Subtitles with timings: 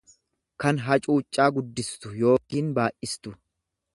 [0.63, 3.37] kan hacuuccaa guddistu yookiin baay'istu.